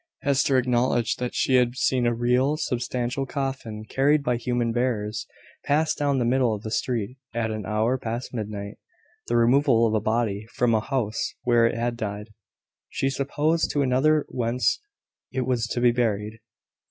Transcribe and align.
Hester 0.23 0.57
acknowledged 0.57 1.19
that 1.19 1.35
she 1.35 1.57
had 1.57 1.75
seen 1.75 2.07
a 2.07 2.13
real 2.15 2.57
substantial 2.57 3.27
coffin, 3.27 3.85
carried 3.87 4.23
by 4.23 4.35
human 4.35 4.71
bearers, 4.71 5.27
pass 5.63 5.93
down 5.93 6.17
the 6.17 6.25
middle 6.25 6.55
of 6.55 6.63
the 6.63 6.71
street, 6.71 7.17
at 7.35 7.51
an 7.51 7.67
hour 7.67 7.99
past 7.99 8.33
midnight; 8.33 8.79
the 9.27 9.37
removal 9.37 9.85
of 9.85 9.93
a 9.93 9.99
body 10.01 10.47
from 10.55 10.73
a 10.73 10.79
house 10.81 11.35
where 11.43 11.67
it 11.67 11.75
had 11.75 11.97
died, 11.97 12.31
she 12.89 13.11
supposed, 13.11 13.69
to 13.69 13.83
another 13.83 14.25
whence 14.29 14.79
it 15.31 15.41
was 15.41 15.67
to 15.67 15.79
be 15.79 15.91
buried. 15.91 16.39